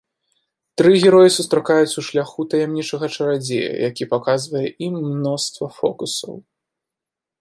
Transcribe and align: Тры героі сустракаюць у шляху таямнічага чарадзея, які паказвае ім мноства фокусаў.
Тры 0.81 0.93
героі 1.03 1.29
сустракаюць 1.33 1.97
у 2.01 2.03
шляху 2.07 2.41
таямнічага 2.53 3.05
чарадзея, 3.17 3.69
які 3.89 4.03
паказвае 4.15 4.65
ім 4.89 4.93
мноства 5.11 5.67
фокусаў. 5.81 6.33